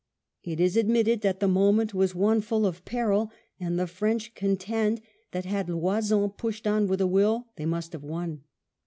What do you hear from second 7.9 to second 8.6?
have won.